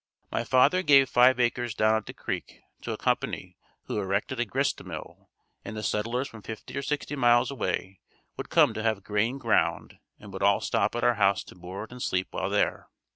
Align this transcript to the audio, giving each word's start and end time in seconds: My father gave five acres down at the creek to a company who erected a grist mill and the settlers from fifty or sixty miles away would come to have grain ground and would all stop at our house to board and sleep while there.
My 0.31 0.43
father 0.43 0.81
gave 0.81 1.09
five 1.09 1.39
acres 1.39 1.75
down 1.75 1.93
at 1.95 2.07
the 2.07 2.13
creek 2.15 2.63
to 2.81 2.91
a 2.91 2.97
company 2.97 3.55
who 3.83 3.99
erected 3.99 4.39
a 4.39 4.45
grist 4.45 4.83
mill 4.83 5.29
and 5.63 5.77
the 5.77 5.83
settlers 5.83 6.27
from 6.27 6.41
fifty 6.41 6.75
or 6.75 6.81
sixty 6.81 7.15
miles 7.15 7.51
away 7.51 7.99
would 8.35 8.49
come 8.49 8.73
to 8.73 8.81
have 8.81 9.03
grain 9.03 9.37
ground 9.37 9.99
and 10.19 10.33
would 10.33 10.41
all 10.41 10.59
stop 10.59 10.95
at 10.95 11.03
our 11.03 11.13
house 11.21 11.43
to 11.43 11.55
board 11.55 11.91
and 11.91 12.01
sleep 12.01 12.29
while 12.31 12.49
there. 12.49 12.87